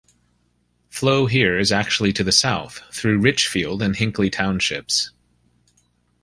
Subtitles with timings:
[0.89, 5.11] Flow here is actually to the south, through Richfield and Hinckley Townships.